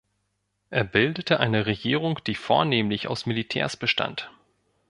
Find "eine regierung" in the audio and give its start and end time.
1.39-2.21